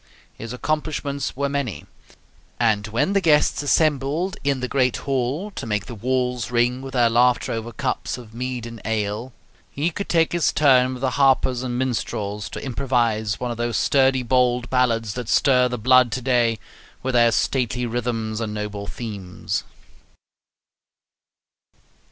[0.35, 1.85] His accomplishments were many;
[2.59, 6.93] and when the guests assembled in the great hall to make the walls ring with
[6.93, 9.31] their laughter over cups of mead and ale,
[9.69, 13.77] he could take his turn with the harpers and minstrels to improvise one of those
[13.77, 16.57] sturdy bold ballads that stir the blood to day
[17.03, 19.65] with their stately rhythms and noble themes.